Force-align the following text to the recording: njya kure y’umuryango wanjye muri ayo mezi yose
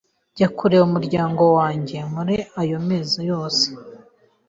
njya 0.31 0.47
kure 0.57 0.75
y’umuryango 0.81 1.43
wanjye 1.57 1.97
muri 2.13 2.35
ayo 2.61 2.77
mezi 2.87 3.19
yose 3.31 3.65